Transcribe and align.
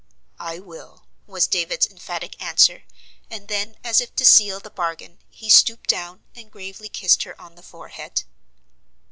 "I 0.39 0.57
will," 0.57 1.05
was 1.27 1.45
David's 1.45 1.85
emphatic 1.85 2.41
answer, 2.41 2.85
and 3.29 3.47
then, 3.47 3.75
as 3.83 4.01
if 4.01 4.15
to 4.15 4.25
seal 4.25 4.59
the 4.59 4.71
bargain, 4.71 5.19
he 5.29 5.47
stooped 5.47 5.91
down, 5.91 6.23
and 6.35 6.49
gravely 6.49 6.89
kissed 6.89 7.21
her 7.21 7.39
on 7.39 7.53
the 7.53 7.61
forehead. 7.61 8.23